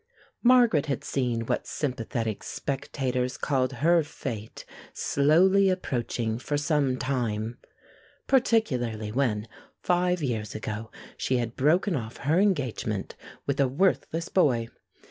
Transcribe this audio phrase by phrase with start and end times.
[0.41, 7.59] Margaret had seen what sympathetic spectators called her "fate" slowly approaching for some time
[8.25, 9.47] particularly when,
[9.83, 14.69] five years ago, she had broken off her engagement with a worthless boy.